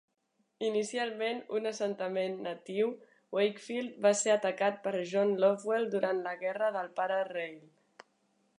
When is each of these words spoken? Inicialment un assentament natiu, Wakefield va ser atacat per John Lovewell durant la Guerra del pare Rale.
Inicialment 0.67 1.41
un 1.57 1.71
assentament 1.71 2.33
natiu, 2.47 2.89
Wakefield 3.39 3.99
va 4.07 4.13
ser 4.23 4.33
atacat 4.37 4.81
per 4.87 4.95
John 5.13 5.37
Lovewell 5.45 5.89
durant 5.97 6.23
la 6.29 6.37
Guerra 6.45 6.71
del 6.79 6.93
pare 7.03 7.21
Rale. 7.33 7.49